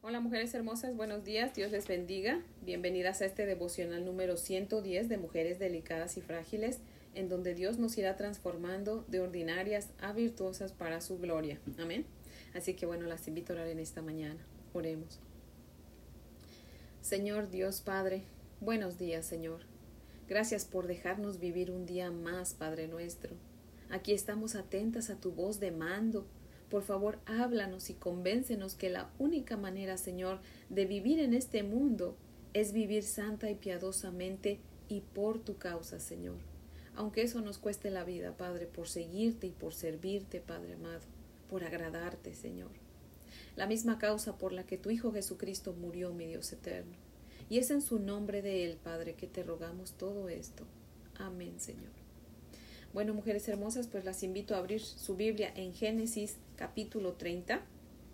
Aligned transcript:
Hola 0.00 0.20
mujeres 0.20 0.54
hermosas, 0.54 0.94
buenos 0.94 1.24
días, 1.24 1.56
Dios 1.56 1.72
les 1.72 1.88
bendiga. 1.88 2.40
Bienvenidas 2.62 3.20
a 3.20 3.24
este 3.26 3.46
devocional 3.46 4.04
número 4.04 4.36
110 4.36 5.08
de 5.08 5.18
Mujeres 5.18 5.58
Delicadas 5.58 6.16
y 6.16 6.20
Frágiles, 6.20 6.78
en 7.16 7.28
donde 7.28 7.52
Dios 7.52 7.78
nos 7.78 7.98
irá 7.98 8.16
transformando 8.16 9.04
de 9.08 9.18
ordinarias 9.18 9.88
a 10.00 10.12
virtuosas 10.12 10.70
para 10.72 11.00
su 11.00 11.18
gloria. 11.18 11.58
Amén. 11.80 12.06
Así 12.54 12.74
que 12.74 12.86
bueno, 12.86 13.08
las 13.08 13.26
invito 13.26 13.52
a 13.52 13.56
orar 13.56 13.66
en 13.66 13.80
esta 13.80 14.00
mañana. 14.00 14.38
Oremos. 14.72 15.18
Señor 17.00 17.50
Dios 17.50 17.80
Padre, 17.80 18.22
buenos 18.60 18.98
días 18.98 19.26
Señor. 19.26 19.62
Gracias 20.28 20.64
por 20.64 20.86
dejarnos 20.86 21.40
vivir 21.40 21.72
un 21.72 21.86
día 21.86 22.12
más, 22.12 22.54
Padre 22.54 22.86
nuestro. 22.86 23.32
Aquí 23.90 24.12
estamos 24.12 24.54
atentas 24.54 25.10
a 25.10 25.18
tu 25.18 25.32
voz 25.32 25.58
de 25.58 25.72
mando 25.72 26.24
por 26.70 26.82
favor, 26.82 27.18
háblanos 27.26 27.88
y 27.88 27.94
convéncenos 27.94 28.74
que 28.74 28.90
la 28.90 29.10
única 29.18 29.56
manera, 29.56 29.96
Señor, 29.96 30.40
de 30.68 30.84
vivir 30.84 31.18
en 31.18 31.32
este 31.32 31.62
mundo 31.62 32.16
es 32.52 32.72
vivir 32.72 33.02
santa 33.04 33.50
y 33.50 33.54
piadosamente 33.54 34.60
y 34.88 35.00
por 35.00 35.38
tu 35.38 35.56
causa, 35.56 35.98
Señor. 35.98 36.36
Aunque 36.94 37.22
eso 37.22 37.40
nos 37.40 37.58
cueste 37.58 37.90
la 37.90 38.04
vida, 38.04 38.36
Padre, 38.36 38.66
por 38.66 38.88
seguirte 38.88 39.46
y 39.46 39.50
por 39.50 39.72
servirte, 39.72 40.40
Padre 40.40 40.74
amado, 40.74 41.02
por 41.48 41.64
agradarte, 41.64 42.34
Señor. 42.34 42.70
La 43.56 43.66
misma 43.66 43.98
causa 43.98 44.36
por 44.36 44.52
la 44.52 44.64
que 44.64 44.78
tu 44.78 44.90
Hijo 44.90 45.12
Jesucristo 45.12 45.72
murió, 45.72 46.12
mi 46.12 46.26
Dios 46.26 46.52
eterno. 46.52 46.96
Y 47.48 47.58
es 47.58 47.70
en 47.70 47.80
su 47.80 47.98
nombre 47.98 48.42
de 48.42 48.64
Él, 48.64 48.76
Padre, 48.82 49.14
que 49.14 49.26
te 49.26 49.42
rogamos 49.42 49.92
todo 49.92 50.28
esto. 50.28 50.64
Amén, 51.16 51.58
Señor. 51.58 52.07
Bueno, 52.94 53.12
mujeres 53.12 53.46
hermosas, 53.48 53.86
pues 53.86 54.06
las 54.06 54.22
invito 54.22 54.54
a 54.54 54.58
abrir 54.58 54.80
su 54.80 55.14
Biblia 55.14 55.52
en 55.54 55.74
Génesis 55.74 56.38
capítulo 56.56 57.12
30, 57.12 57.60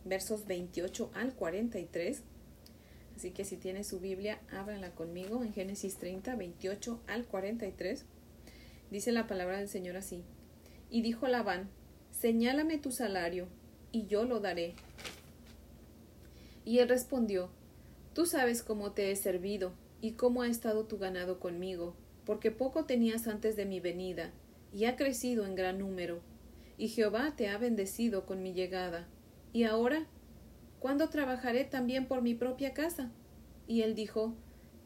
versos 0.04 0.46
28 0.46 1.12
al 1.14 1.32
43. 1.32 2.22
Así 3.14 3.30
que 3.30 3.44
si 3.44 3.56
tiene 3.56 3.84
su 3.84 4.00
Biblia, 4.00 4.40
ábranla 4.50 4.90
conmigo 4.90 5.44
en 5.44 5.52
Génesis 5.52 5.96
30, 5.98 6.34
28 6.34 7.00
al 7.06 7.24
43. 7.24 8.04
Dice 8.90 9.12
la 9.12 9.28
palabra 9.28 9.58
del 9.58 9.68
Señor 9.68 9.96
así. 9.96 10.24
Y 10.90 11.02
dijo 11.02 11.28
Labán, 11.28 11.70
señálame 12.10 12.76
tu 12.78 12.90
salario, 12.90 13.46
y 13.92 14.06
yo 14.06 14.24
lo 14.24 14.40
daré. 14.40 14.74
Y 16.64 16.80
él 16.80 16.88
respondió, 16.88 17.48
Tú 18.12 18.26
sabes 18.26 18.64
cómo 18.64 18.90
te 18.90 19.12
he 19.12 19.16
servido, 19.16 19.72
y 20.00 20.12
cómo 20.12 20.42
ha 20.42 20.48
estado 20.48 20.84
tu 20.84 20.98
ganado 20.98 21.38
conmigo, 21.38 21.94
porque 22.26 22.50
poco 22.50 22.86
tenías 22.86 23.28
antes 23.28 23.54
de 23.54 23.66
mi 23.66 23.78
venida, 23.78 24.32
y 24.74 24.86
ha 24.86 24.96
crecido 24.96 25.46
en 25.46 25.54
gran 25.54 25.78
número, 25.78 26.20
y 26.76 26.88
Jehová 26.88 27.34
te 27.36 27.48
ha 27.48 27.56
bendecido 27.58 28.26
con 28.26 28.42
mi 28.42 28.52
llegada. 28.52 29.06
¿Y 29.52 29.62
ahora? 29.64 30.06
¿Cuándo 30.80 31.08
trabajaré 31.08 31.64
también 31.64 32.06
por 32.06 32.22
mi 32.22 32.34
propia 32.34 32.74
casa? 32.74 33.12
Y 33.68 33.82
él 33.82 33.94
dijo, 33.94 34.34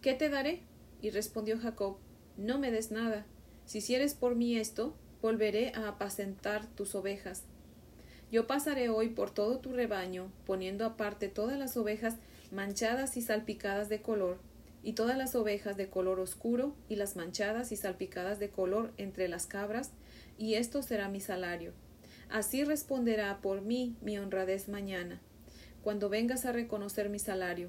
¿Qué 0.03 0.13
te 0.13 0.29
daré? 0.29 0.61
Y 1.01 1.11
respondió 1.11 1.59
Jacob, 1.59 1.97
No 2.37 2.59
me 2.59 2.71
des 2.71 2.91
nada. 2.91 3.27
Si 3.65 3.79
hicieres 3.79 4.15
por 4.15 4.37
mí 4.37 4.57
esto, 4.57 4.95
volveré 5.23 5.73
a 5.75 5.89
apacentar 5.89 6.67
tus 6.67 6.95
ovejas. 6.95 7.45
Yo 8.31 8.47
pasaré 8.47 8.91
hoy 8.91 9.09
por 9.09 9.31
todo 9.31 9.59
tu 9.59 9.73
rebaño, 9.73 10.31
poniendo 10.45 10.85
aparte 10.85 11.29
todas 11.29 11.59
las 11.59 11.77
ovejas 11.79 12.17
manchadas 12.53 13.17
y 13.17 13.23
salpicadas 13.23 13.89
de 13.89 14.03
color, 14.03 14.39
y 14.89 14.95
todas 14.95 15.19
las 15.19 15.35
ovejas 15.35 15.77
de 15.77 15.91
color 15.91 16.19
oscuro 16.19 16.75
y 16.89 16.97
las 16.97 17.15
manchadas 17.15 17.73
y 17.73 17.77
salpicadas 17.77 18.39
de 18.39 18.49
color 18.49 18.95
entre 18.97 19.29
las 19.29 19.47
cabras, 19.47 19.91
y 20.39 20.55
esto 20.55 20.83
será 20.83 21.11
mi 21.11 21.21
salario. 21.21 21.75
Así 22.31 22.65
responderá 22.65 23.43
por 23.43 23.61
mí 23.61 23.97
mi 24.01 24.17
honradez 24.17 24.67
mañana, 24.67 25.21
cuando 25.83 26.09
vengas 26.09 26.47
a 26.47 26.53
reconocer 26.53 27.11
mi 27.11 27.19
salario. 27.19 27.69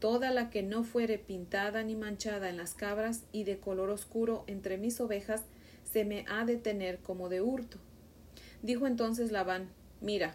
Toda 0.00 0.32
la 0.32 0.50
que 0.50 0.62
no 0.62 0.84
fuere 0.84 1.16
pintada 1.16 1.82
ni 1.82 1.96
manchada 1.96 2.50
en 2.50 2.58
las 2.58 2.74
cabras 2.74 3.22
y 3.32 3.44
de 3.44 3.58
color 3.58 3.88
oscuro 3.88 4.44
entre 4.46 4.76
mis 4.76 5.00
ovejas, 5.00 5.44
se 5.90 6.04
me 6.04 6.26
ha 6.28 6.44
de 6.44 6.58
tener 6.58 6.98
como 6.98 7.30
de 7.30 7.40
hurto. 7.40 7.78
Dijo 8.60 8.86
entonces 8.86 9.32
Labán, 9.32 9.70
Mira, 10.02 10.34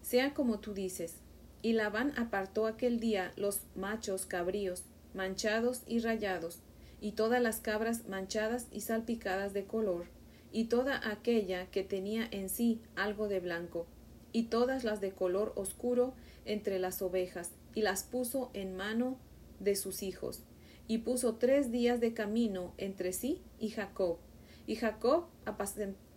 sea 0.00 0.32
como 0.32 0.58
tú 0.58 0.72
dices. 0.72 1.16
Y 1.60 1.74
Labán 1.74 2.14
apartó 2.18 2.66
aquel 2.66 2.98
día 2.98 3.32
los 3.36 3.60
machos 3.74 4.24
cabríos 4.24 4.84
manchados 5.14 5.82
y 5.86 6.00
rayados, 6.00 6.60
y 7.00 7.12
todas 7.12 7.42
las 7.42 7.60
cabras 7.60 8.06
manchadas 8.08 8.66
y 8.70 8.82
salpicadas 8.82 9.52
de 9.52 9.64
color, 9.64 10.06
y 10.52 10.64
toda 10.64 11.08
aquella 11.08 11.66
que 11.70 11.82
tenía 11.82 12.26
en 12.30 12.48
sí 12.48 12.80
algo 12.96 13.28
de 13.28 13.40
blanco, 13.40 13.86
y 14.32 14.44
todas 14.44 14.84
las 14.84 15.00
de 15.00 15.12
color 15.12 15.52
oscuro 15.56 16.14
entre 16.44 16.78
las 16.78 17.02
ovejas, 17.02 17.52
y 17.74 17.82
las 17.82 18.02
puso 18.04 18.50
en 18.52 18.76
mano 18.76 19.16
de 19.60 19.76
sus 19.76 20.02
hijos, 20.02 20.42
y 20.86 20.98
puso 20.98 21.36
tres 21.36 21.70
días 21.70 22.00
de 22.00 22.14
camino 22.14 22.74
entre 22.76 23.12
sí 23.12 23.40
y 23.58 23.70
Jacob, 23.70 24.18
y 24.66 24.76
Jacob 24.76 25.26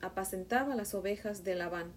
apacentaba 0.01 0.75
las 0.75 0.93
ovejas 0.93 1.43
de 1.43 1.55
Labán. 1.55 1.91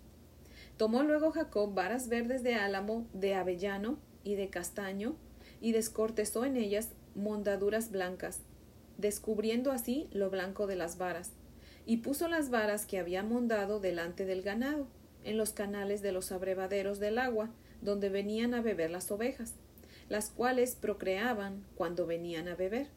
Tomó 0.76 1.02
luego 1.02 1.30
Jacob 1.30 1.72
varas 1.74 2.08
verdes 2.08 2.42
de 2.42 2.54
álamo, 2.54 3.06
de 3.14 3.34
avellano 3.34 3.98
y 4.24 4.34
de 4.34 4.50
castaño, 4.50 5.16
y 5.60 5.72
descortezó 5.72 6.44
en 6.44 6.56
ellas 6.56 6.90
mondaduras 7.14 7.90
blancas, 7.90 8.40
descubriendo 8.98 9.72
así 9.72 10.08
lo 10.12 10.30
blanco 10.30 10.66
de 10.66 10.76
las 10.76 10.98
varas, 10.98 11.32
y 11.84 11.98
puso 11.98 12.28
las 12.28 12.50
varas 12.50 12.86
que 12.86 12.98
había 12.98 13.22
mondado 13.22 13.80
delante 13.80 14.26
del 14.26 14.42
ganado, 14.42 14.88
en 15.24 15.36
los 15.36 15.52
canales 15.52 16.02
de 16.02 16.12
los 16.12 16.32
abrevaderos 16.32 16.98
del 17.00 17.18
agua, 17.18 17.50
donde 17.82 18.08
venían 18.08 18.54
a 18.54 18.62
beber 18.62 18.90
las 18.90 19.10
ovejas, 19.10 19.54
las 20.08 20.30
cuales 20.30 20.76
procreaban 20.76 21.64
cuando 21.74 22.06
venían 22.06 22.48
a 22.48 22.54
beber. 22.54 22.88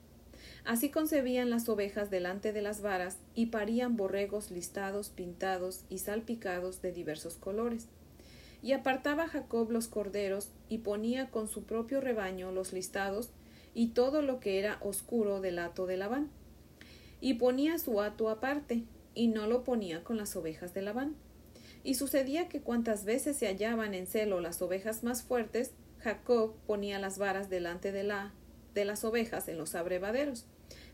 Así 0.63 0.89
concebían 0.89 1.49
las 1.49 1.67
ovejas 1.69 2.09
delante 2.09 2.53
de 2.53 2.61
las 2.61 2.81
varas 2.81 3.17
y 3.33 3.47
parían 3.47 3.97
borregos 3.97 4.51
listados, 4.51 5.09
pintados 5.09 5.85
y 5.89 5.99
salpicados 5.99 6.81
de 6.81 6.91
diversos 6.91 7.35
colores. 7.35 7.87
Y 8.61 8.73
apartaba 8.73 9.27
Jacob 9.27 9.71
los 9.71 9.87
corderos 9.87 10.49
y 10.67 10.79
ponía 10.79 11.29
con 11.29 11.47
su 11.47 11.63
propio 11.63 12.01
rebaño 12.01 12.51
los 12.51 12.73
listados 12.73 13.29
y 13.73 13.89
todo 13.89 14.21
lo 14.21 14.39
que 14.39 14.59
era 14.59 14.77
oscuro 14.81 15.41
del 15.41 15.59
hato 15.59 15.85
de 15.85 15.97
Labán. 15.97 16.29
Y 17.21 17.35
ponía 17.35 17.77
su 17.77 18.01
hato 18.01 18.29
aparte, 18.29 18.83
y 19.13 19.27
no 19.27 19.47
lo 19.47 19.63
ponía 19.63 20.03
con 20.03 20.17
las 20.17 20.35
ovejas 20.35 20.73
de 20.73 20.81
Labán. 20.81 21.15
Y 21.83 21.95
sucedía 21.95 22.49
que 22.49 22.61
cuantas 22.61 23.05
veces 23.05 23.37
se 23.37 23.47
hallaban 23.47 23.93
en 23.93 24.07
celo 24.07 24.41
las 24.41 24.61
ovejas 24.61 25.03
más 25.03 25.23
fuertes, 25.23 25.71
Jacob 25.99 26.53
ponía 26.65 26.99
las 26.99 27.17
varas 27.17 27.49
delante 27.49 27.91
de, 27.91 28.03
la, 28.03 28.33
de 28.73 28.85
las 28.85 29.03
ovejas 29.03 29.47
en 29.47 29.57
los 29.57 29.75
abrevaderos, 29.75 30.45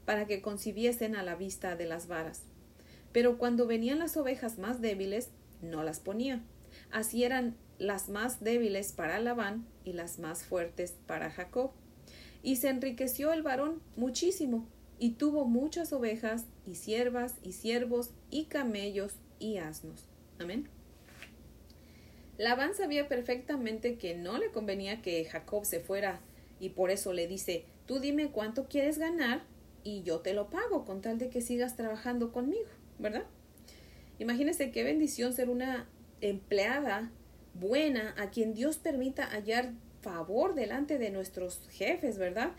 para 0.05 0.25
que 0.25 0.41
concibiesen 0.41 1.15
a 1.15 1.23
la 1.23 1.35
vista 1.35 1.75
de 1.75 1.85
las 1.85 2.07
varas. 2.07 2.43
Pero 3.11 3.37
cuando 3.37 3.67
venían 3.67 3.99
las 3.99 4.17
ovejas 4.17 4.57
más 4.57 4.81
débiles, 4.81 5.29
no 5.61 5.83
las 5.83 5.99
ponía. 5.99 6.43
Así 6.95 7.25
eran 7.25 7.57
las 7.77 8.07
más 8.07 8.41
débiles 8.41 8.93
para 8.93 9.19
Labán 9.19 9.67
y 9.83 9.91
las 9.91 10.17
más 10.17 10.45
fuertes 10.45 10.95
para 11.05 11.29
Jacob. 11.29 11.71
Y 12.41 12.55
se 12.55 12.69
enriqueció 12.69 13.33
el 13.33 13.43
varón 13.43 13.81
muchísimo, 13.97 14.65
y 14.97 15.15
tuvo 15.15 15.43
muchas 15.43 15.91
ovejas, 15.91 16.45
y 16.65 16.75
siervas, 16.75 17.35
y 17.43 17.51
siervos, 17.51 18.11
y 18.31 18.45
camellos, 18.45 19.15
y 19.39 19.57
asnos. 19.57 20.05
Amén. 20.39 20.69
Labán 22.37 22.73
sabía 22.75 23.09
perfectamente 23.09 23.97
que 23.97 24.15
no 24.15 24.37
le 24.37 24.51
convenía 24.51 25.01
que 25.01 25.25
Jacob 25.25 25.65
se 25.65 25.81
fuera, 25.81 26.21
y 26.61 26.69
por 26.69 26.91
eso 26.91 27.11
le 27.11 27.27
dice 27.27 27.65
Tú 27.87 27.99
dime 27.99 28.31
cuánto 28.31 28.69
quieres 28.69 28.99
ganar, 28.99 29.43
y 29.83 30.03
yo 30.03 30.21
te 30.21 30.33
lo 30.33 30.49
pago, 30.49 30.85
con 30.85 31.01
tal 31.01 31.17
de 31.17 31.27
que 31.27 31.41
sigas 31.41 31.75
trabajando 31.75 32.31
conmigo, 32.31 32.69
¿verdad? 32.99 33.25
Imagínese 34.17 34.71
qué 34.71 34.85
bendición 34.85 35.33
ser 35.33 35.49
una 35.49 35.89
empleada 36.21 37.11
buena 37.53 38.13
a 38.17 38.29
quien 38.29 38.53
Dios 38.53 38.77
permita 38.77 39.25
hallar 39.25 39.73
favor 40.01 40.53
delante 40.53 40.97
de 40.97 41.09
nuestros 41.09 41.67
jefes, 41.71 42.17
¿verdad? 42.17 42.51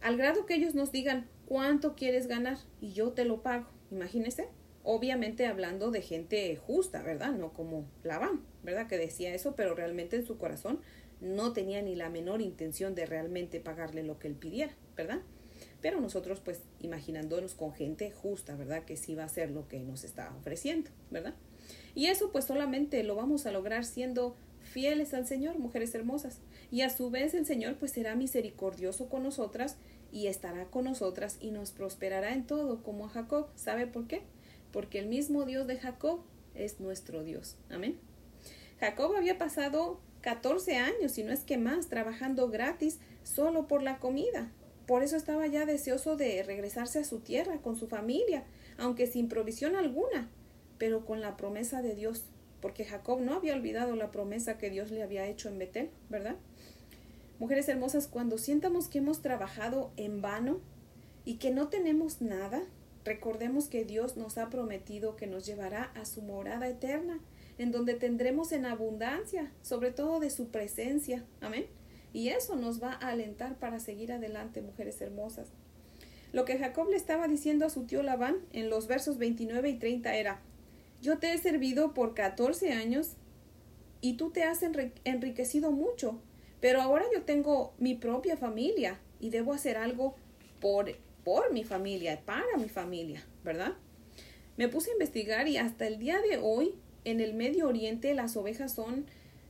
Al 0.00 0.16
grado 0.16 0.46
que 0.46 0.54
ellos 0.54 0.74
nos 0.74 0.92
digan 0.92 1.28
cuánto 1.46 1.94
quieres 1.94 2.26
ganar 2.26 2.58
y 2.80 2.92
yo 2.92 3.12
te 3.12 3.24
lo 3.24 3.42
pago. 3.42 3.66
Imagínese. 3.90 4.48
Obviamente 4.82 5.46
hablando 5.46 5.90
de 5.90 6.00
gente 6.00 6.54
justa, 6.56 7.02
¿verdad? 7.02 7.32
No 7.32 7.52
como 7.52 7.86
Labán, 8.04 8.42
¿verdad? 8.62 8.86
Que 8.86 8.98
decía 8.98 9.34
eso, 9.34 9.56
pero 9.56 9.74
realmente 9.74 10.14
en 10.16 10.24
su 10.24 10.38
corazón 10.38 10.80
no 11.20 11.52
tenía 11.52 11.82
ni 11.82 11.96
la 11.96 12.08
menor 12.08 12.40
intención 12.40 12.94
de 12.94 13.06
realmente 13.06 13.58
pagarle 13.58 14.04
lo 14.04 14.18
que 14.18 14.28
él 14.28 14.34
pidiera, 14.34 14.74
¿verdad? 14.96 15.20
Pero 15.80 16.00
nosotros 16.00 16.40
pues 16.40 16.62
imaginándonos 16.80 17.54
con 17.54 17.72
gente 17.72 18.10
justa, 18.10 18.54
¿verdad? 18.54 18.84
Que 18.84 18.96
sí 18.96 19.14
va 19.14 19.24
a 19.24 19.26
hacer 19.26 19.50
lo 19.50 19.66
que 19.66 19.80
nos 19.80 20.04
está 20.04 20.34
ofreciendo, 20.36 20.90
¿verdad? 21.10 21.34
Y 21.94 22.06
eso 22.06 22.30
pues 22.32 22.44
solamente 22.44 23.02
lo 23.02 23.14
vamos 23.14 23.46
a 23.46 23.52
lograr 23.52 23.84
siendo 23.84 24.36
fieles 24.60 25.14
al 25.14 25.26
Señor, 25.26 25.58
mujeres 25.58 25.94
hermosas. 25.94 26.40
Y 26.70 26.82
a 26.82 26.90
su 26.90 27.10
vez 27.10 27.34
el 27.34 27.46
Señor 27.46 27.76
pues 27.76 27.92
será 27.92 28.14
misericordioso 28.14 29.08
con 29.08 29.22
nosotras 29.22 29.76
y 30.12 30.26
estará 30.26 30.66
con 30.66 30.84
nosotras 30.84 31.38
y 31.40 31.50
nos 31.50 31.72
prosperará 31.72 32.32
en 32.32 32.46
todo 32.46 32.82
como 32.82 33.06
a 33.06 33.08
Jacob. 33.08 33.48
¿Sabe 33.56 33.86
por 33.86 34.06
qué? 34.06 34.22
Porque 34.72 34.98
el 34.98 35.06
mismo 35.06 35.44
Dios 35.44 35.66
de 35.66 35.78
Jacob 35.78 36.20
es 36.54 36.80
nuestro 36.80 37.24
Dios. 37.24 37.56
Amén. 37.70 37.98
Jacob 38.80 39.14
había 39.16 39.38
pasado 39.38 40.00
14 40.20 40.76
años, 40.76 41.12
si 41.12 41.22
no 41.22 41.32
es 41.32 41.44
que 41.44 41.56
más, 41.56 41.88
trabajando 41.88 42.48
gratis 42.48 42.98
solo 43.22 43.66
por 43.68 43.82
la 43.82 43.98
comida. 43.98 44.50
Por 44.86 45.02
eso 45.02 45.16
estaba 45.16 45.46
ya 45.46 45.66
deseoso 45.66 46.16
de 46.16 46.42
regresarse 46.42 47.00
a 47.00 47.04
su 47.04 47.20
tierra 47.20 47.58
con 47.58 47.76
su 47.76 47.88
familia, 47.88 48.44
aunque 48.78 49.06
sin 49.06 49.28
provisión 49.28 49.76
alguna, 49.76 50.30
pero 50.78 51.04
con 51.04 51.20
la 51.20 51.36
promesa 51.36 51.82
de 51.82 51.94
Dios, 51.94 52.24
porque 52.60 52.84
Jacob 52.84 53.20
no 53.20 53.34
había 53.34 53.54
olvidado 53.54 53.96
la 53.96 54.10
promesa 54.10 54.58
que 54.58 54.70
Dios 54.70 54.90
le 54.90 55.02
había 55.02 55.26
hecho 55.26 55.48
en 55.48 55.58
Betel, 55.58 55.90
¿verdad? 56.08 56.36
Mujeres 57.38 57.68
hermosas, 57.68 58.08
cuando 58.08 58.38
sientamos 58.38 58.88
que 58.88 58.98
hemos 58.98 59.20
trabajado 59.20 59.92
en 59.96 60.22
vano 60.22 60.60
y 61.24 61.34
que 61.34 61.50
no 61.50 61.68
tenemos 61.68 62.22
nada, 62.22 62.62
recordemos 63.04 63.68
que 63.68 63.84
Dios 63.84 64.16
nos 64.16 64.38
ha 64.38 64.48
prometido 64.48 65.16
que 65.16 65.26
nos 65.26 65.44
llevará 65.44 65.84
a 65.94 66.06
su 66.06 66.22
morada 66.22 66.68
eterna, 66.68 67.20
en 67.58 67.72
donde 67.72 67.94
tendremos 67.94 68.52
en 68.52 68.66
abundancia, 68.66 69.52
sobre 69.62 69.90
todo 69.90 70.18
de 70.18 70.30
su 70.30 70.48
presencia. 70.48 71.24
Amén. 71.40 71.66
Y 72.12 72.28
eso 72.28 72.56
nos 72.56 72.82
va 72.82 72.92
a 72.92 73.08
alentar 73.08 73.58
para 73.58 73.80
seguir 73.80 74.12
adelante, 74.12 74.62
mujeres 74.62 75.00
hermosas. 75.02 75.48
Lo 76.32 76.44
que 76.44 76.58
Jacob 76.58 76.88
le 76.88 76.96
estaba 76.96 77.28
diciendo 77.28 77.66
a 77.66 77.70
su 77.70 77.84
tío 77.84 78.02
Labán 78.02 78.36
en 78.52 78.70
los 78.70 78.86
versos 78.86 79.18
29 79.18 79.68
y 79.68 79.78
30 79.78 80.16
era, 80.16 80.40
yo 81.00 81.18
te 81.18 81.32
he 81.32 81.38
servido 81.38 81.94
por 81.94 82.14
14 82.14 82.72
años 82.72 83.12
y 84.00 84.14
tú 84.14 84.30
te 84.30 84.44
has 84.44 84.60
enriquecido 85.04 85.72
mucho, 85.72 86.20
pero 86.60 86.80
ahora 86.80 87.04
yo 87.12 87.22
tengo 87.22 87.74
mi 87.78 87.94
propia 87.94 88.36
familia 88.36 89.00
y 89.20 89.30
debo 89.30 89.52
hacer 89.52 89.76
algo 89.76 90.16
por, 90.60 90.96
por 91.24 91.52
mi 91.52 91.64
familia, 91.64 92.20
para 92.24 92.56
mi 92.58 92.68
familia, 92.68 93.24
¿verdad? 93.44 93.74
Me 94.56 94.68
puse 94.68 94.90
a 94.90 94.94
investigar 94.94 95.48
y 95.48 95.58
hasta 95.58 95.86
el 95.86 95.98
día 95.98 96.20
de 96.20 96.38
hoy 96.38 96.74
en 97.04 97.20
el 97.20 97.34
Medio 97.34 97.68
Oriente 97.68 98.14
las 98.14 98.36
ovejas 98.36 98.72
son 98.72 99.06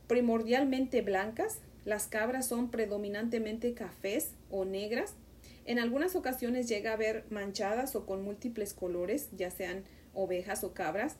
primordialmente 0.07 1.01
blancas, 1.01 1.59
las 1.85 2.07
cabras 2.07 2.47
son 2.47 2.69
predominantemente 2.69 3.73
cafés 3.73 4.31
o 4.49 4.65
negras. 4.65 5.13
En 5.65 5.79
algunas 5.79 6.15
ocasiones 6.15 6.67
llega 6.67 6.91
a 6.91 6.93
haber 6.95 7.25
manchadas 7.29 7.95
o 7.95 8.05
con 8.05 8.23
múltiples 8.23 8.73
colores, 8.73 9.29
ya 9.35 9.49
sean 9.49 9.83
ovejas 10.13 10.63
o 10.63 10.73
cabras. 10.73 11.15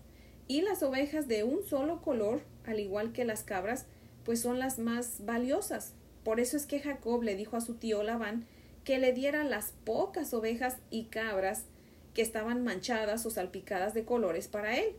Y 0.47 0.61
las 0.61 0.83
ovejas 0.83 1.27
de 1.27 1.43
un 1.43 1.65
solo 1.65 2.01
color, 2.01 2.41
al 2.65 2.79
igual 2.79 3.11
que 3.11 3.25
las 3.25 3.43
cabras, 3.43 3.85
pues 4.23 4.41
son 4.41 4.59
las 4.59 4.79
más 4.79 5.25
valiosas. 5.25 5.93
Por 6.23 6.39
eso 6.39 6.57
es 6.57 6.65
que 6.65 6.79
Jacob 6.79 7.23
le 7.23 7.35
dijo 7.35 7.57
a 7.57 7.61
su 7.61 7.75
tío 7.75 8.03
Labán 8.03 8.45
que 8.83 8.99
le 8.99 9.11
diera 9.13 9.43
las 9.43 9.73
pocas 9.83 10.33
ovejas 10.33 10.77
y 10.89 11.05
cabras 11.05 11.65
que 12.13 12.21
estaban 12.21 12.63
manchadas 12.63 13.25
o 13.25 13.29
salpicadas 13.29 13.93
de 13.93 14.05
colores 14.05 14.47
para 14.47 14.77
él. 14.77 14.95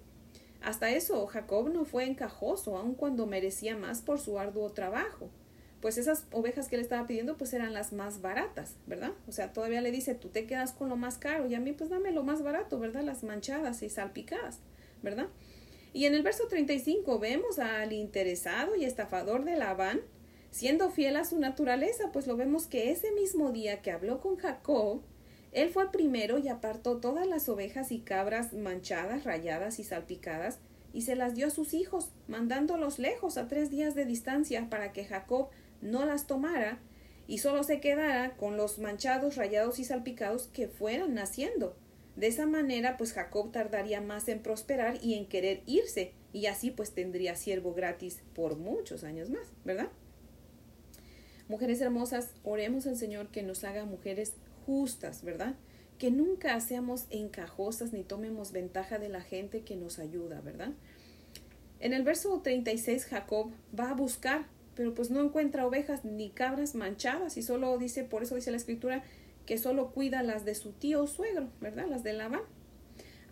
Hasta 0.61 0.91
eso 0.91 1.27
Jacob 1.27 1.71
no 1.73 1.85
fue 1.85 2.05
encajoso, 2.05 2.77
aun 2.77 2.95
cuando 2.95 3.27
merecía 3.27 3.77
más 3.77 4.03
por 4.03 4.19
su 4.19 4.39
arduo 4.39 4.71
trabajo 4.73 5.31
pues 5.81 5.97
esas 5.97 6.27
ovejas 6.33 6.69
que 6.69 6.77
le 6.77 6.83
estaba 6.83 7.07
pidiendo 7.07 7.37
pues 7.37 7.53
eran 7.53 7.73
las 7.73 7.93
más 7.93 8.21
baratas, 8.21 8.75
¿verdad? 8.87 9.13
O 9.29 9.33
sea, 9.33 9.53
todavía 9.53 9.81
le 9.81 9.91
dice, 9.91 10.15
tú 10.15 10.29
te 10.29 10.47
quedas 10.47 10.73
con 10.73 10.89
lo 10.89 10.97
más 10.97 11.19
caro 11.19 11.47
y 11.47 11.55
a 11.55 11.61
mí 11.61 11.73
pues 11.73 11.91
dame 11.91 12.11
lo 12.11 12.25
más 12.25 12.43
barato, 12.43 12.79
¿verdad? 12.79 13.03
Las 13.03 13.23
manchadas 13.23 13.83
y 13.83 13.89
salpicadas, 13.89 14.59
¿verdad? 15.03 15.29
Y 15.93 16.05
en 16.05 16.15
el 16.15 16.23
verso 16.23 16.47
35 16.49 17.19
vemos 17.19 17.59
al 17.59 17.93
interesado 17.93 18.77
y 18.77 18.85
estafador 18.85 19.45
de 19.45 19.57
Labán, 19.57 20.01
siendo 20.51 20.91
fiel 20.91 21.17
a 21.17 21.25
su 21.25 21.39
naturaleza, 21.39 22.13
pues 22.13 22.27
lo 22.27 22.37
vemos 22.37 22.67
que 22.67 22.91
ese 22.91 23.13
mismo 23.13 23.53
día 23.53 23.83
que 23.83 23.91
habló 23.91 24.21
con 24.21 24.37
Jacob, 24.37 25.03
él 25.53 25.71
fue 25.71 25.91
primero 25.91 26.39
y 26.39 26.49
apartó 26.49 26.99
todas 26.99 27.27
las 27.27 27.49
ovejas 27.49 27.91
y 27.91 28.01
cabras 28.01 28.53
manchadas, 28.53 29.25
rayadas 29.25 29.79
y 29.79 29.85
salpicadas, 29.85 30.59
y 30.93 31.03
se 31.03 31.17
las 31.17 31.35
dio 31.35 31.47
a 31.47 31.51
sus 31.51 31.75
hijos, 31.75 32.11
mandándolos 32.29 32.99
lejos 32.99 33.37
a 33.39 33.49
tres 33.49 33.71
días 33.71 33.95
de 33.95 34.05
distancia 34.05 34.69
para 34.71 34.93
que 34.93 35.05
Jacob 35.05 35.49
no 35.81 36.05
las 36.05 36.27
tomara 36.27 36.81
y 37.27 37.39
solo 37.39 37.63
se 37.63 37.81
quedara 37.81 38.37
con 38.37 38.57
los 38.57 38.79
manchados, 38.79 39.37
rayados 39.37 39.79
y 39.79 39.85
salpicados 39.85 40.49
que 40.49 40.67
fueran 40.67 41.15
naciendo. 41.15 41.77
De 42.19 42.27
esa 42.27 42.47
manera, 42.47 42.97
pues 42.97 43.13
Jacob 43.13 43.53
tardaría 43.53 44.01
más 44.01 44.27
en 44.27 44.43
prosperar 44.43 44.99
y 45.01 45.15
en 45.15 45.27
querer 45.27 45.63
irse, 45.67 46.15
y 46.33 46.47
así 46.47 46.73
pues 46.73 46.91
tendría 46.91 47.37
siervo 47.37 47.75
gratis 47.75 48.23
por 48.35 48.57
muchos 48.57 49.05
años 49.05 49.31
más, 49.31 49.47
¿verdad? 49.65 49.89
Mujeres 51.47 51.81
hermosas, 51.81 52.33
oremos 52.43 52.89
al 52.89 52.97
Señor 52.97 53.29
que 53.29 53.45
nos 53.45 53.63
haga 53.63 53.85
mujeres 53.85 54.35
justas, 54.67 55.23
¿verdad? 55.23 55.55
Que 56.01 56.11
nunca 56.11 56.59
seamos 56.61 57.07
encajosas 57.11 57.93
ni 57.93 58.03
tomemos 58.03 58.51
ventaja 58.51 58.99
de 58.99 59.09
la 59.09 59.21
gente 59.21 59.63
que 59.63 59.77
nos 59.77 60.01
ayuda, 60.01 60.41
¿verdad? 60.41 60.73
En 61.79 61.93
el 61.93 62.03
verso 62.03 62.41
36 62.43 63.05
Jacob 63.05 63.53
va 63.79 63.91
a 63.91 63.95
buscar 63.95 64.47
pero 64.79 64.95
pues 64.95 65.11
no 65.11 65.21
encuentra 65.21 65.67
ovejas 65.67 66.05
ni 66.05 66.31
cabras 66.31 66.77
manchadas 66.77 67.37
y 67.37 67.43
solo 67.43 67.77
dice, 67.79 68.05
por 68.05 68.23
eso 68.23 68.37
dice 68.37 68.53
la 68.53 68.59
escritura, 68.59 69.03
que 69.49 69.57
solo 69.57 69.93
cuida 69.93 70.23
las 70.23 70.45
de 70.45 70.55
su 70.55 70.73
tío 70.73 71.07
suegro, 71.07 71.49
¿verdad? 71.59 71.87
Las 71.89 72.03
de 72.03 72.13
Labán. 72.13 72.43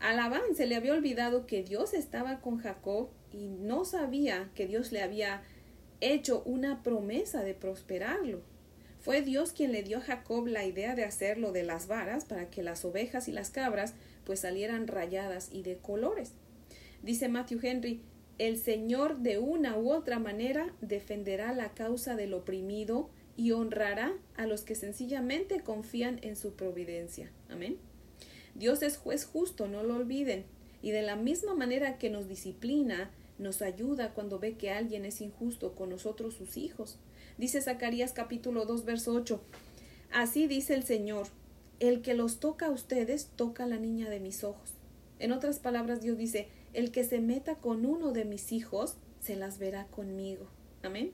A 0.00 0.14
Labán 0.14 0.54
se 0.56 0.64
le 0.64 0.74
había 0.74 0.94
olvidado 0.94 1.46
que 1.46 1.62
Dios 1.62 1.92
estaba 1.92 2.40
con 2.40 2.56
Jacob 2.56 3.10
y 3.32 3.48
no 3.48 3.84
sabía 3.84 4.48
que 4.54 4.66
Dios 4.66 4.92
le 4.92 5.02
había 5.02 5.42
hecho 6.00 6.42
una 6.46 6.82
promesa 6.82 7.44
de 7.44 7.52
prosperarlo. 7.52 8.40
Fue 8.98 9.20
Dios 9.20 9.52
quien 9.52 9.72
le 9.72 9.82
dio 9.82 9.98
a 9.98 10.00
Jacob 10.00 10.46
la 10.46 10.64
idea 10.64 10.94
de 10.94 11.04
hacerlo 11.04 11.52
de 11.52 11.64
las 11.64 11.86
varas 11.86 12.24
para 12.24 12.48
que 12.48 12.62
las 12.62 12.86
ovejas 12.86 13.28
y 13.28 13.32
las 13.32 13.50
cabras 13.50 13.92
pues 14.24 14.40
salieran 14.40 14.86
rayadas 14.86 15.50
y 15.52 15.64
de 15.64 15.76
colores. 15.76 16.32
Dice 17.02 17.28
Matthew 17.28 17.60
Henry, 17.62 18.00
el 18.38 18.56
Señor 18.56 19.18
de 19.18 19.36
una 19.36 19.76
u 19.76 19.92
otra 19.92 20.18
manera 20.18 20.74
defenderá 20.80 21.52
la 21.52 21.74
causa 21.74 22.16
del 22.16 22.32
oprimido 22.32 23.10
y 23.36 23.52
honrará 23.52 24.12
a 24.36 24.46
los 24.46 24.62
que 24.62 24.74
sencillamente 24.74 25.60
confían 25.60 26.18
en 26.22 26.36
su 26.36 26.54
providencia. 26.54 27.30
Amén. 27.48 27.76
Dios 28.54 28.82
es 28.82 28.96
juez 28.96 29.26
justo, 29.26 29.68
no 29.68 29.82
lo 29.82 29.96
olviden. 29.96 30.44
Y 30.82 30.90
de 30.90 31.02
la 31.02 31.16
misma 31.16 31.54
manera 31.54 31.98
que 31.98 32.10
nos 32.10 32.28
disciplina, 32.28 33.10
nos 33.38 33.60
ayuda 33.60 34.14
cuando 34.14 34.38
ve 34.38 34.56
que 34.56 34.70
alguien 34.70 35.04
es 35.04 35.20
injusto 35.20 35.74
con 35.74 35.90
nosotros 35.90 36.34
sus 36.34 36.56
hijos. 36.56 36.98
Dice 37.38 37.60
Zacarías 37.60 38.12
capítulo 38.12 38.64
2, 38.64 38.84
verso 38.84 39.12
8. 39.12 39.40
Así 40.12 40.46
dice 40.46 40.74
el 40.74 40.84
Señor, 40.84 41.26
el 41.80 42.00
que 42.00 42.14
los 42.14 42.40
toca 42.40 42.66
a 42.66 42.70
ustedes 42.70 43.26
toca 43.36 43.64
a 43.64 43.66
la 43.66 43.78
niña 43.78 44.08
de 44.08 44.20
mis 44.20 44.44
ojos. 44.44 44.72
En 45.18 45.32
otras 45.32 45.58
palabras, 45.58 46.00
Dios 46.00 46.16
dice, 46.16 46.48
el 46.72 46.90
que 46.90 47.04
se 47.04 47.20
meta 47.20 47.56
con 47.56 47.84
uno 47.84 48.12
de 48.12 48.24
mis 48.24 48.52
hijos, 48.52 48.96
se 49.20 49.36
las 49.36 49.58
verá 49.58 49.86
conmigo. 49.88 50.46
Amén. 50.82 51.12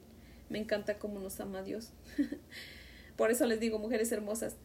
Me 0.53 0.59
encanta 0.59 0.99
cómo 0.99 1.19
nos 1.19 1.41
ama 1.41 1.63
Dios. 1.63 1.93
Por 3.17 3.31
eso 3.31 3.47
les 3.47 3.59
digo, 3.59 3.79
mujeres 3.79 4.13
hermosas, 4.13 4.57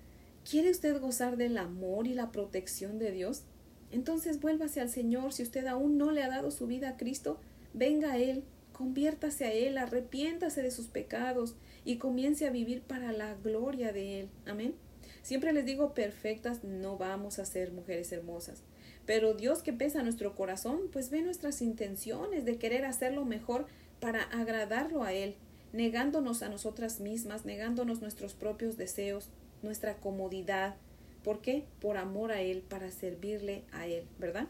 ¿quiere 0.43 0.69
usted 0.69 0.99
gozar 0.99 1.37
del 1.37 1.57
amor 1.57 2.07
y 2.07 2.13
la 2.13 2.29
protección 2.33 2.99
de 2.99 3.11
Dios? 3.11 3.43
Entonces 3.91 4.41
vuélvase 4.41 4.81
al 4.81 4.89
Señor. 4.89 5.31
Si 5.31 5.43
usted 5.43 5.65
aún 5.65 5.97
no 5.97 6.11
le 6.11 6.23
ha 6.23 6.27
dado 6.27 6.51
su 6.51 6.67
vida 6.67 6.89
a 6.89 6.97
Cristo, 6.97 7.39
venga 7.73 8.11
a 8.11 8.17
Él, 8.17 8.43
conviértase 8.73 9.45
a 9.45 9.53
Él, 9.53 9.77
arrepiéntase 9.77 10.61
de 10.61 10.71
sus 10.71 10.87
pecados 10.87 11.55
y 11.85 11.99
comience 11.99 12.45
a 12.45 12.51
vivir 12.51 12.81
para 12.81 13.13
la 13.13 13.35
gloria 13.35 13.93
de 13.93 14.19
Él. 14.19 14.29
Amén. 14.45 14.75
Siempre 15.21 15.53
les 15.53 15.65
digo, 15.65 15.93
perfectas 15.93 16.65
no 16.65 16.97
vamos 16.97 17.39
a 17.39 17.45
ser 17.45 17.71
mujeres 17.71 18.11
hermosas. 18.11 18.61
Pero 19.05 19.35
Dios 19.35 19.63
que 19.63 19.71
pesa 19.71 20.03
nuestro 20.03 20.35
corazón, 20.35 20.89
pues 20.91 21.11
ve 21.11 21.21
nuestras 21.21 21.61
intenciones 21.61 22.43
de 22.43 22.57
querer 22.57 22.83
hacerlo 22.83 23.23
mejor 23.23 23.67
para 24.01 24.23
agradarlo 24.23 25.03
a 25.03 25.13
Él, 25.13 25.37
negándonos 25.73 26.43
a 26.43 26.49
nosotras 26.49 26.99
mismas, 26.99 27.45
negándonos 27.45 28.01
nuestros 28.01 28.33
propios 28.33 28.77
deseos, 28.77 29.29
nuestra 29.63 29.95
comodidad. 29.95 30.75
¿Por 31.23 31.41
qué? 31.41 31.65
Por 31.81 31.97
amor 31.97 32.31
a 32.31 32.41
Él, 32.41 32.61
para 32.61 32.91
servirle 32.91 33.63
a 33.71 33.87
Él, 33.87 34.03
¿verdad? 34.19 34.47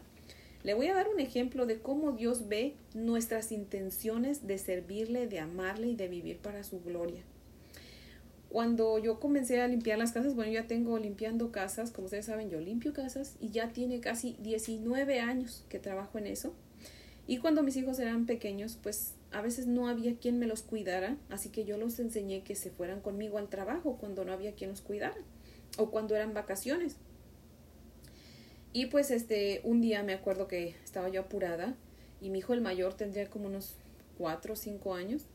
Le 0.62 0.74
voy 0.74 0.88
a 0.88 0.94
dar 0.94 1.08
un 1.08 1.20
ejemplo 1.20 1.66
de 1.66 1.78
cómo 1.78 2.12
Dios 2.12 2.48
ve 2.48 2.74
nuestras 2.94 3.52
intenciones 3.52 4.46
de 4.46 4.58
servirle, 4.58 5.26
de 5.26 5.40
amarle 5.40 5.88
y 5.88 5.96
de 5.96 6.08
vivir 6.08 6.38
para 6.38 6.64
su 6.64 6.80
gloria 6.80 7.22
cuando 8.48 8.98
yo 8.98 9.20
comencé 9.20 9.60
a 9.60 9.68
limpiar 9.68 9.98
las 9.98 10.12
casas, 10.12 10.34
bueno, 10.34 10.52
ya 10.52 10.66
tengo 10.66 10.98
limpiando 10.98 11.52
casas, 11.52 11.90
como 11.90 12.06
ustedes 12.06 12.26
saben, 12.26 12.48
yo 12.48 12.60
limpio 12.60 12.92
casas 12.94 13.36
y 13.40 13.50
ya 13.50 13.68
tiene 13.72 14.00
casi 14.00 14.36
19 14.40 15.20
años 15.20 15.64
que 15.68 15.78
trabajo 15.78 16.18
en 16.18 16.26
eso. 16.26 16.54
Y 17.26 17.38
cuando 17.38 17.62
mis 17.62 17.76
hijos 17.76 17.98
eran 17.98 18.24
pequeños, 18.24 18.78
pues 18.82 19.12
a 19.32 19.42
veces 19.42 19.66
no 19.66 19.88
había 19.88 20.16
quien 20.16 20.38
me 20.38 20.46
los 20.46 20.62
cuidara, 20.62 21.16
así 21.28 21.50
que 21.50 21.64
yo 21.64 21.76
los 21.76 21.98
enseñé 21.98 22.42
que 22.42 22.54
se 22.54 22.70
fueran 22.70 23.00
conmigo 23.00 23.38
al 23.38 23.48
trabajo 23.48 23.96
cuando 23.98 24.24
no 24.24 24.32
había 24.32 24.54
quien 24.54 24.70
los 24.70 24.80
cuidara 24.80 25.16
o 25.76 25.90
cuando 25.90 26.16
eran 26.16 26.34
vacaciones. 26.34 26.96
Y 28.72 28.86
pues 28.86 29.10
este, 29.10 29.60
un 29.64 29.80
día 29.80 30.02
me 30.02 30.14
acuerdo 30.14 30.48
que 30.48 30.74
estaba 30.84 31.08
yo 31.08 31.22
apurada 31.22 31.74
y 32.20 32.30
mi 32.30 32.38
hijo 32.38 32.54
el 32.54 32.60
mayor 32.60 32.94
tendría 32.94 33.28
como 33.28 33.46
unos 33.46 33.76
4 34.18 34.52
o 34.52 34.56
5 34.56 34.94
años 34.94 35.26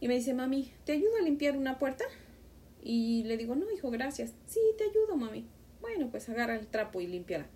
y 0.00 0.08
me 0.08 0.14
dice, 0.14 0.34
mami, 0.34 0.72
¿te 0.84 0.92
ayudo 0.92 1.16
a 1.18 1.22
limpiar 1.22 1.56
una 1.56 1.78
puerta? 1.78 2.04
Y 2.82 3.24
le 3.24 3.36
digo, 3.38 3.54
no, 3.54 3.70
hijo, 3.70 3.90
gracias. 3.90 4.34
Sí, 4.46 4.60
te 4.76 4.84
ayudo, 4.84 5.16
mami. 5.16 5.46
Bueno, 5.80 6.10
pues 6.10 6.28
agarra 6.28 6.56
el 6.56 6.66
trapo 6.66 7.00
y 7.00 7.06
límpiala. 7.06 7.46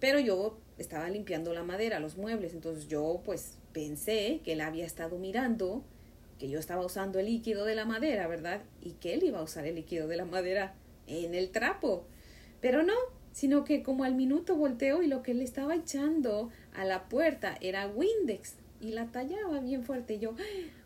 Pero 0.00 0.18
yo 0.18 0.58
estaba 0.78 1.08
limpiando 1.10 1.52
la 1.52 1.62
madera, 1.62 2.00
los 2.00 2.16
muebles, 2.16 2.54
entonces 2.54 2.88
yo 2.88 3.20
pues 3.24 3.59
pensé 3.72 4.40
que 4.44 4.52
él 4.52 4.60
había 4.60 4.86
estado 4.86 5.18
mirando 5.18 5.84
que 6.38 6.48
yo 6.48 6.58
estaba 6.58 6.84
usando 6.84 7.18
el 7.18 7.26
líquido 7.26 7.66
de 7.66 7.74
la 7.74 7.84
madera, 7.84 8.26
¿verdad? 8.26 8.62
Y 8.80 8.92
que 8.92 9.12
él 9.12 9.24
iba 9.24 9.38
a 9.38 9.42
usar 9.42 9.66
el 9.66 9.74
líquido 9.74 10.08
de 10.08 10.16
la 10.16 10.24
madera 10.24 10.74
en 11.06 11.34
el 11.34 11.50
trapo. 11.50 12.06
Pero 12.62 12.82
no, 12.82 12.94
sino 13.32 13.62
que 13.64 13.82
como 13.82 14.04
al 14.04 14.14
minuto 14.14 14.56
volteó 14.56 15.02
y 15.02 15.06
lo 15.06 15.22
que 15.22 15.34
le 15.34 15.44
estaba 15.44 15.74
echando 15.74 16.50
a 16.74 16.84
la 16.84 17.08
puerta 17.08 17.58
era 17.60 17.88
Windex 17.88 18.54
y 18.80 18.92
la 18.92 19.06
tallaba 19.06 19.60
bien 19.60 19.84
fuerte. 19.84 20.14
Y 20.14 20.20
yo, 20.20 20.34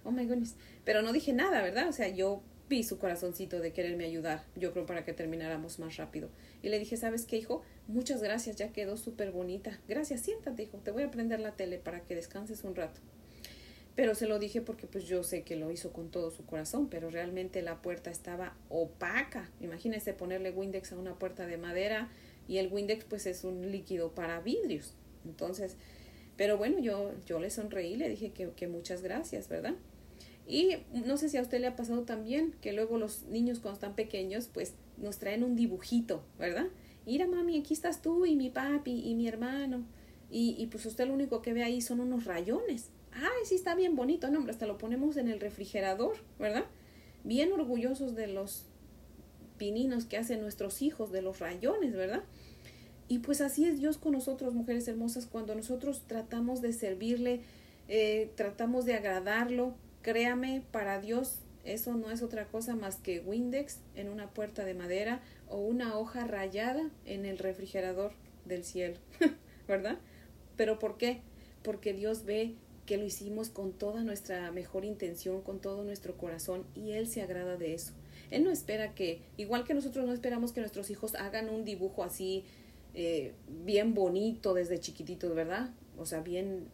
oh 0.02 0.10
my 0.10 0.26
goodness. 0.26 0.56
Pero 0.84 1.02
no 1.02 1.12
dije 1.12 1.32
nada, 1.32 1.62
¿verdad? 1.62 1.88
O 1.88 1.92
sea, 1.92 2.08
yo 2.08 2.42
vi 2.68 2.82
su 2.82 2.98
corazoncito 2.98 3.60
de 3.60 3.72
quererme 3.72 4.04
ayudar, 4.04 4.44
yo 4.56 4.72
creo 4.72 4.86
para 4.86 5.04
que 5.04 5.12
termináramos 5.12 5.78
más 5.78 5.96
rápido. 5.96 6.28
Y 6.62 6.68
le 6.68 6.78
dije, 6.78 6.96
¿sabes 6.96 7.26
qué, 7.26 7.36
hijo? 7.36 7.62
Muchas 7.88 8.22
gracias, 8.22 8.56
ya 8.56 8.72
quedó 8.72 8.96
súper 8.96 9.30
bonita. 9.30 9.78
Gracias, 9.88 10.22
siéntate, 10.22 10.64
hijo, 10.64 10.78
te 10.78 10.90
voy 10.90 11.02
a 11.02 11.10
prender 11.10 11.40
la 11.40 11.52
tele 11.52 11.78
para 11.78 12.00
que 12.00 12.14
descanses 12.14 12.64
un 12.64 12.74
rato. 12.74 13.00
Pero 13.94 14.14
se 14.16 14.26
lo 14.26 14.38
dije 14.38 14.60
porque 14.60 14.86
pues 14.86 15.04
yo 15.04 15.22
sé 15.22 15.42
que 15.42 15.54
lo 15.54 15.70
hizo 15.70 15.92
con 15.92 16.10
todo 16.10 16.30
su 16.30 16.44
corazón, 16.44 16.88
pero 16.88 17.10
realmente 17.10 17.62
la 17.62 17.80
puerta 17.80 18.10
estaba 18.10 18.56
opaca. 18.68 19.50
Imagínese 19.60 20.14
ponerle 20.14 20.50
Windex 20.50 20.92
a 20.92 20.96
una 20.96 21.16
puerta 21.16 21.46
de 21.46 21.58
madera 21.58 22.08
y 22.48 22.58
el 22.58 22.72
Windex 22.72 23.04
pues 23.04 23.26
es 23.26 23.44
un 23.44 23.70
líquido 23.70 24.12
para 24.12 24.40
vidrios. 24.40 24.94
Entonces, 25.24 25.76
pero 26.36 26.58
bueno, 26.58 26.80
yo, 26.80 27.12
yo 27.24 27.38
le 27.38 27.50
sonreí, 27.50 27.96
le 27.96 28.08
dije 28.08 28.32
que, 28.32 28.50
que 28.50 28.66
muchas 28.66 29.00
gracias, 29.00 29.48
¿verdad? 29.48 29.74
Y 30.46 30.76
no 30.92 31.16
sé 31.16 31.28
si 31.28 31.38
a 31.38 31.42
usted 31.42 31.60
le 31.60 31.68
ha 31.68 31.76
pasado 31.76 32.02
también 32.02 32.54
que 32.60 32.72
luego 32.72 32.98
los 32.98 33.24
niños 33.24 33.60
cuando 33.60 33.76
están 33.76 33.94
pequeños 33.94 34.48
pues 34.52 34.74
nos 34.98 35.18
traen 35.18 35.42
un 35.42 35.56
dibujito, 35.56 36.22
¿verdad? 36.38 36.66
Mira 37.06 37.26
mami, 37.26 37.58
aquí 37.58 37.72
estás 37.72 38.02
tú 38.02 38.26
y 38.26 38.36
mi 38.36 38.50
papi 38.50 39.02
y 39.04 39.14
mi 39.14 39.26
hermano. 39.26 39.84
Y, 40.30 40.56
y 40.58 40.66
pues 40.66 40.84
usted 40.86 41.06
lo 41.06 41.14
único 41.14 41.42
que 41.42 41.52
ve 41.52 41.62
ahí 41.62 41.80
son 41.80 42.00
unos 42.00 42.24
rayones. 42.24 42.90
Ay, 43.12 43.44
sí 43.44 43.54
está 43.54 43.74
bien 43.74 43.94
bonito, 43.94 44.28
no, 44.30 44.38
hombre, 44.38 44.52
hasta 44.52 44.66
lo 44.66 44.76
ponemos 44.76 45.16
en 45.16 45.28
el 45.28 45.40
refrigerador, 45.40 46.16
¿verdad? 46.38 46.64
Bien 47.22 47.52
orgullosos 47.52 48.14
de 48.16 48.26
los 48.26 48.66
pininos 49.56 50.04
que 50.04 50.16
hacen 50.16 50.40
nuestros 50.40 50.82
hijos, 50.82 51.12
de 51.12 51.22
los 51.22 51.38
rayones, 51.38 51.94
¿verdad? 51.94 52.24
Y 53.08 53.20
pues 53.20 53.40
así 53.40 53.66
es 53.66 53.78
Dios 53.78 53.98
con 53.98 54.12
nosotros, 54.12 54.54
mujeres 54.54 54.88
hermosas, 54.88 55.26
cuando 55.26 55.54
nosotros 55.54 56.02
tratamos 56.06 56.60
de 56.62 56.72
servirle, 56.72 57.40
eh, 57.88 58.32
tratamos 58.34 58.84
de 58.86 58.94
agradarlo, 58.94 59.74
Créame, 60.04 60.62
para 60.70 61.00
Dios 61.00 61.40
eso 61.64 61.94
no 61.94 62.10
es 62.10 62.22
otra 62.22 62.46
cosa 62.46 62.76
más 62.76 62.96
que 62.96 63.20
Windex 63.20 63.78
en 63.96 64.10
una 64.10 64.28
puerta 64.28 64.66
de 64.66 64.74
madera 64.74 65.22
o 65.48 65.56
una 65.56 65.96
hoja 65.96 66.26
rayada 66.26 66.90
en 67.06 67.24
el 67.24 67.38
refrigerador 67.38 68.12
del 68.44 68.64
cielo, 68.64 68.98
¿verdad? 69.68 69.98
Pero 70.56 70.78
¿por 70.78 70.98
qué? 70.98 71.22
Porque 71.62 71.94
Dios 71.94 72.26
ve 72.26 72.54
que 72.84 72.98
lo 72.98 73.04
hicimos 73.04 73.48
con 73.48 73.72
toda 73.72 74.02
nuestra 74.02 74.52
mejor 74.52 74.84
intención, 74.84 75.40
con 75.40 75.58
todo 75.58 75.84
nuestro 75.84 76.18
corazón 76.18 76.66
y 76.74 76.92
Él 76.92 77.06
se 77.06 77.22
agrada 77.22 77.56
de 77.56 77.72
eso. 77.72 77.94
Él 78.30 78.44
no 78.44 78.50
espera 78.50 78.94
que, 78.94 79.22
igual 79.38 79.64
que 79.64 79.72
nosotros 79.72 80.04
no 80.04 80.12
esperamos 80.12 80.52
que 80.52 80.60
nuestros 80.60 80.90
hijos 80.90 81.14
hagan 81.14 81.48
un 81.48 81.64
dibujo 81.64 82.04
así 82.04 82.44
eh, 82.92 83.32
bien 83.64 83.94
bonito 83.94 84.52
desde 84.52 84.78
chiquititos, 84.80 85.34
¿verdad? 85.34 85.70
O 85.96 86.04
sea, 86.04 86.20
bien, 86.20 86.68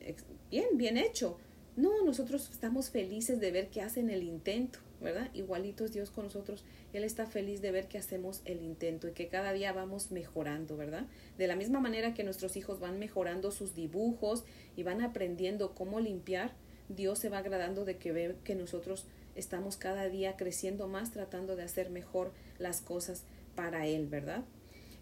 bien, 0.50 0.66
bien 0.74 0.96
hecho. 0.96 1.38
No, 1.80 2.04
nosotros 2.04 2.50
estamos 2.50 2.90
felices 2.90 3.40
de 3.40 3.52
ver 3.52 3.70
que 3.70 3.80
hacen 3.80 4.10
el 4.10 4.22
intento, 4.22 4.80
¿verdad? 5.00 5.30
Igualito 5.32 5.86
es 5.86 5.94
Dios 5.94 6.10
con 6.10 6.24
nosotros. 6.24 6.62
Él 6.92 7.04
está 7.04 7.24
feliz 7.24 7.62
de 7.62 7.70
ver 7.70 7.88
que 7.88 7.96
hacemos 7.96 8.42
el 8.44 8.60
intento 8.60 9.08
y 9.08 9.12
que 9.12 9.28
cada 9.28 9.54
día 9.54 9.72
vamos 9.72 10.10
mejorando, 10.10 10.76
¿verdad? 10.76 11.06
De 11.38 11.46
la 11.46 11.56
misma 11.56 11.80
manera 11.80 12.12
que 12.12 12.22
nuestros 12.22 12.56
hijos 12.56 12.80
van 12.80 12.98
mejorando 12.98 13.50
sus 13.50 13.74
dibujos 13.74 14.44
y 14.76 14.82
van 14.82 15.00
aprendiendo 15.00 15.74
cómo 15.74 16.00
limpiar, 16.00 16.52
Dios 16.90 17.18
se 17.18 17.30
va 17.30 17.38
agradando 17.38 17.86
de 17.86 17.96
que 17.96 18.12
ve 18.12 18.36
que 18.44 18.54
nosotros 18.54 19.06
estamos 19.34 19.78
cada 19.78 20.06
día 20.10 20.36
creciendo 20.36 20.86
más, 20.86 21.12
tratando 21.12 21.56
de 21.56 21.62
hacer 21.62 21.88
mejor 21.88 22.30
las 22.58 22.82
cosas 22.82 23.22
para 23.54 23.86
Él, 23.86 24.06
¿verdad? 24.06 24.44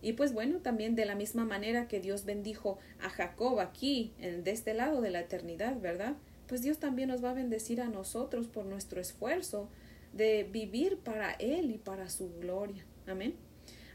Y 0.00 0.12
pues 0.12 0.32
bueno, 0.32 0.58
también 0.58 0.94
de 0.94 1.06
la 1.06 1.16
misma 1.16 1.44
manera 1.44 1.88
que 1.88 1.99
Dios 1.99 2.25
bendijo 2.25 2.78
a 3.02 3.11
Jacob 3.11 3.58
aquí, 3.58 4.12
en, 4.20 4.44
de 4.44 4.52
este 4.52 4.75
lado 4.75 5.00
de 5.00 5.11
la 5.11 5.18
eternidad, 5.18 5.80
¿verdad? 5.80 6.14
Pues 6.49 6.62
Dios 6.62 6.78
también 6.78 7.11
nos 7.11 7.23
va 7.23 7.31
a 7.31 7.35
bendecir 7.35 7.81
a 7.81 7.88
nosotros 7.88 8.49
por 8.49 8.64
nuestro 8.64 9.00
esfuerzo 9.00 9.69
de 10.12 10.45
vivir 10.45 10.99
para 10.99 11.33
Él 11.33 11.71
y 11.71 11.78
para 11.78 12.09
su 12.09 12.33
gloria. 12.40 12.85
Amén. 13.07 13.35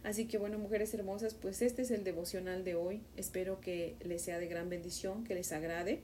Así 0.03 0.27
que 0.27 0.37
bueno, 0.37 0.59
mujeres 0.59 0.93
hermosas, 0.93 1.33
pues 1.33 1.61
este 1.61 1.81
es 1.81 1.91
el 1.91 2.03
devocional 2.03 2.63
de 2.63 2.75
hoy. 2.75 3.01
Espero 3.17 3.59
que 3.59 3.95
les 4.03 4.21
sea 4.21 4.37
de 4.37 4.47
gran 4.47 4.69
bendición, 4.69 5.23
que 5.23 5.33
les 5.33 5.51
agrade. 5.51 6.01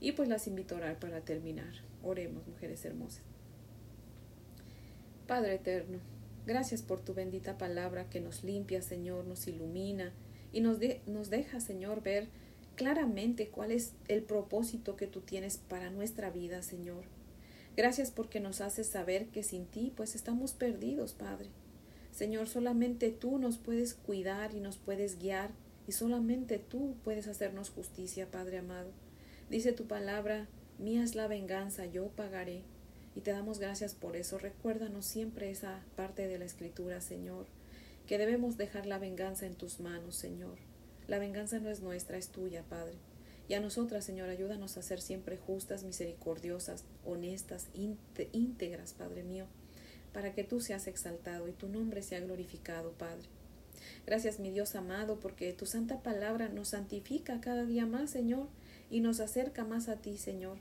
Y 0.00 0.12
pues 0.12 0.28
las 0.28 0.46
invito 0.46 0.74
a 0.74 0.78
orar 0.78 0.98
para 0.98 1.20
terminar. 1.20 1.72
Oremos, 2.02 2.46
mujeres 2.46 2.84
hermosas. 2.84 3.22
Padre 5.26 5.54
eterno, 5.54 6.00
gracias 6.44 6.82
por 6.82 7.00
tu 7.00 7.14
bendita 7.14 7.56
palabra 7.56 8.10
que 8.10 8.20
nos 8.20 8.42
limpia, 8.42 8.82
Señor, 8.82 9.24
nos 9.26 9.46
ilumina 9.46 10.12
y 10.52 10.60
nos, 10.60 10.78
nos 11.06 11.30
deja, 11.30 11.60
Señor, 11.60 12.02
ver 12.02 12.26
claramente 12.80 13.48
cuál 13.48 13.72
es 13.72 13.92
el 14.08 14.22
propósito 14.22 14.96
que 14.96 15.06
tú 15.06 15.20
tienes 15.20 15.58
para 15.58 15.90
nuestra 15.90 16.30
vida, 16.30 16.62
Señor. 16.62 17.04
Gracias 17.76 18.10
porque 18.10 18.40
nos 18.40 18.62
haces 18.62 18.86
saber 18.86 19.26
que 19.26 19.42
sin 19.42 19.66
ti 19.66 19.92
pues 19.94 20.14
estamos 20.14 20.54
perdidos, 20.54 21.12
Padre. 21.12 21.50
Señor, 22.10 22.48
solamente 22.48 23.10
tú 23.10 23.36
nos 23.36 23.58
puedes 23.58 23.92
cuidar 23.92 24.54
y 24.54 24.60
nos 24.60 24.78
puedes 24.78 25.18
guiar 25.18 25.50
y 25.86 25.92
solamente 25.92 26.58
tú 26.58 26.94
puedes 27.04 27.28
hacernos 27.28 27.68
justicia, 27.68 28.30
Padre 28.30 28.56
amado. 28.56 28.92
Dice 29.50 29.74
tu 29.74 29.84
palabra, 29.86 30.48
mía 30.78 31.04
es 31.04 31.14
la 31.14 31.28
venganza, 31.28 31.84
yo 31.84 32.08
pagaré. 32.08 32.62
Y 33.14 33.20
te 33.20 33.32
damos 33.32 33.58
gracias 33.58 33.92
por 33.94 34.16
eso. 34.16 34.38
Recuérdanos 34.38 35.04
siempre 35.04 35.50
esa 35.50 35.84
parte 35.96 36.28
de 36.28 36.38
la 36.38 36.46
escritura, 36.46 37.02
Señor, 37.02 37.44
que 38.06 38.16
debemos 38.16 38.56
dejar 38.56 38.86
la 38.86 38.98
venganza 38.98 39.44
en 39.44 39.54
tus 39.54 39.80
manos, 39.80 40.16
Señor. 40.16 40.69
La 41.10 41.18
venganza 41.18 41.58
no 41.58 41.70
es 41.70 41.80
nuestra, 41.80 42.18
es 42.18 42.28
tuya, 42.28 42.62
Padre. 42.62 42.94
Y 43.48 43.54
a 43.54 43.60
nosotras, 43.60 44.04
Señor, 44.04 44.28
ayúdanos 44.28 44.76
a 44.76 44.82
ser 44.82 45.00
siempre 45.00 45.36
justas, 45.36 45.82
misericordiosas, 45.82 46.84
honestas, 47.04 47.66
íntegras, 48.32 48.92
Padre 48.92 49.24
mío, 49.24 49.46
para 50.12 50.32
que 50.34 50.44
tú 50.44 50.60
seas 50.60 50.86
exaltado 50.86 51.48
y 51.48 51.52
tu 51.52 51.68
nombre 51.68 52.02
sea 52.02 52.20
glorificado, 52.20 52.92
Padre. 52.92 53.26
Gracias, 54.06 54.38
mi 54.38 54.52
Dios 54.52 54.76
amado, 54.76 55.18
porque 55.18 55.52
tu 55.52 55.66
santa 55.66 56.00
palabra 56.00 56.48
nos 56.48 56.68
santifica 56.68 57.40
cada 57.40 57.64
día 57.64 57.86
más, 57.86 58.10
Señor, 58.10 58.46
y 58.88 59.00
nos 59.00 59.18
acerca 59.18 59.64
más 59.64 59.88
a 59.88 59.96
ti, 59.96 60.16
Señor. 60.16 60.58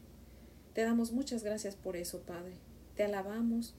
Te 0.74 0.82
damos 0.82 1.12
muchas 1.12 1.44
gracias 1.44 1.76
por 1.76 1.96
eso, 1.96 2.22
Padre. 2.22 2.56
Te 2.96 3.04
alabamos 3.04 3.76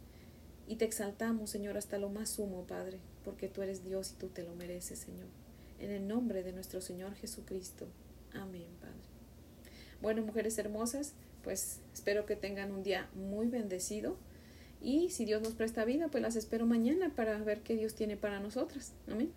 y 0.69 0.77
te 0.77 0.85
exaltamos, 0.85 1.51
Señor, 1.51 1.77
hasta 1.77 1.99
lo 1.99 2.11
más 2.11 2.29
sumo, 2.29 2.65
Padre, 2.69 3.01
porque 3.25 3.49
tú 3.49 3.61
eres 3.63 3.83
Dios 3.83 4.13
y 4.13 4.21
tú 4.21 4.29
te 4.29 4.45
lo 4.45 4.55
mereces, 4.55 5.01
Señor 5.01 5.40
en 5.81 5.91
el 5.91 6.07
nombre 6.07 6.43
de 6.43 6.53
nuestro 6.53 6.81
Señor 6.81 7.15
Jesucristo. 7.15 7.89
Amén, 8.35 8.69
Padre. 8.81 8.95
Bueno, 10.01 10.23
mujeres 10.23 10.57
hermosas, 10.59 11.15
pues 11.43 11.81
espero 11.93 12.27
que 12.27 12.37
tengan 12.37 12.73
un 12.73 12.83
día 12.83 13.09
muy 13.15 13.49
bendecido 13.49 14.17
y 14.83 15.11
si 15.11 15.25
Dios 15.25 15.43
nos 15.43 15.55
presta 15.55 15.85
vida, 15.85 16.09
pues 16.09 16.23
las 16.23 16.37
espero 16.37 16.67
mañana 16.67 17.13
para 17.15 17.39
ver 17.39 17.61
qué 17.61 17.77
Dios 17.77 17.95
tiene 17.95 18.17
para 18.17 18.41
nosotras. 18.41 18.93
Amén. 19.09 19.33